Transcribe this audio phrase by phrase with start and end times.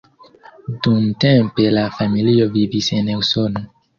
[0.85, 3.63] Dumtempe la familio vivis en Usono.